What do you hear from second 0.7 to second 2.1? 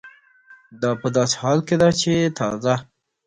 دا په داسې حال کې ده